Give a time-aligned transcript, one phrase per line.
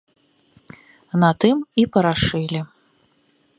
[1.23, 2.59] На тым і парашылі.